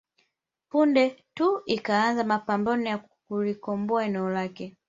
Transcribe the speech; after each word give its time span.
Punde 0.69 1.03
tu 1.35 1.61
ikaanzisha 1.65 2.27
mapambano 2.27 2.89
ya 2.89 2.97
kulikomboa 2.97 4.05
eneo 4.05 4.29
lake 4.29 4.75